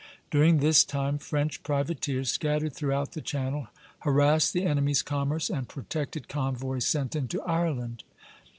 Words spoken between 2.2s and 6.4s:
scattered throughout the Channel, harassed the enemy's commerce and protected